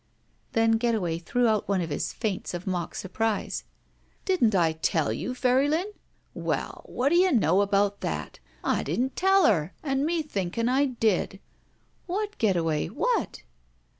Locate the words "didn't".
4.25-4.55, 8.81-9.15